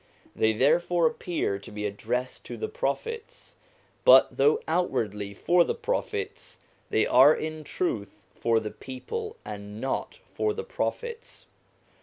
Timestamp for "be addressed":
1.71-2.43